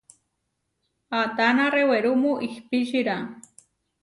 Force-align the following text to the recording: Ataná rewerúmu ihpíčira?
Ataná 1.19 1.65
rewerúmu 1.75 2.33
ihpíčira? 2.49 3.17